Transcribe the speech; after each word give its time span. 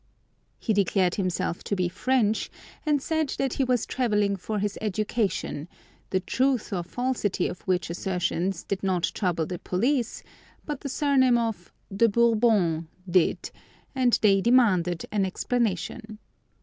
He 0.57 0.73
declared 0.73 1.13
himself 1.13 1.63
to 1.63 1.75
be 1.75 1.87
French, 1.87 2.49
and 2.87 2.99
said 2.99 3.35
that 3.37 3.53
he 3.53 3.63
was 3.63 3.85
travelling 3.85 4.35
for 4.35 4.57
his 4.57 4.75
education, 4.81 5.67
the 6.09 6.19
truth 6.21 6.73
or 6.73 6.81
falsity 6.81 7.47
of 7.47 7.61
which 7.67 7.87
assertions 7.91 8.63
did 8.63 8.81
not 8.81 9.03
trouble 9.03 9.45
the 9.45 9.59
police, 9.59 10.23
but 10.65 10.81
the 10.81 10.89
surname 10.89 11.37
of 11.37 11.71
"De 11.95 12.09
Bourbon" 12.09 12.87
did, 13.07 13.51
and 13.93 14.17
they 14.23 14.41
demanded 14.41 15.05
an 15.11 15.23
explanation. 15.23 16.17